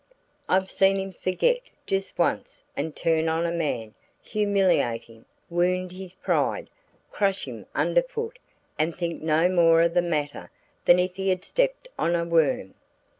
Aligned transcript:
I've 0.49 0.71
seen 0.71 0.99
him 0.99 1.11
forget, 1.13 1.59
just 1.85 2.17
once, 2.17 2.63
and 2.75 2.95
turn 2.95 3.29
on 3.29 3.45
a 3.45 3.51
man, 3.51 3.93
humiliate 4.23 5.03
him, 5.03 5.27
wound 5.47 5.91
his 5.91 6.15
pride, 6.15 6.71
crush 7.11 7.45
him 7.47 7.67
under 7.75 8.01
foot 8.01 8.39
and 8.79 8.95
think 8.95 9.21
no 9.21 9.47
more 9.47 9.83
of 9.83 9.93
the 9.93 10.01
matter 10.01 10.49
than 10.85 10.97
if 10.97 11.17
he 11.17 11.29
had 11.29 11.43
stepped 11.43 11.87
on 11.99 12.15
a 12.15 12.25
worm. 12.25 12.73